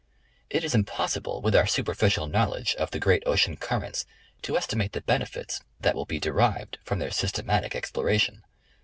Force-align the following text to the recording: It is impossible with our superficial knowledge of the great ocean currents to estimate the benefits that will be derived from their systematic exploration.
It 0.49 0.63
is 0.63 0.73
impossible 0.73 1.43
with 1.43 1.55
our 1.55 1.67
superficial 1.67 2.25
knowledge 2.25 2.73
of 2.77 2.89
the 2.89 2.97
great 2.97 3.21
ocean 3.27 3.55
currents 3.55 4.07
to 4.41 4.57
estimate 4.57 4.93
the 4.93 5.01
benefits 5.01 5.61
that 5.79 5.93
will 5.93 6.07
be 6.07 6.19
derived 6.19 6.79
from 6.83 6.97
their 6.97 7.11
systematic 7.11 7.75
exploration. 7.75 8.43